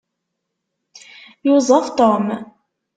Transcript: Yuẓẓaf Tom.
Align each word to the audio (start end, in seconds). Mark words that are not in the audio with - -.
Yuẓẓaf 1.45 1.87
Tom. 1.97 2.25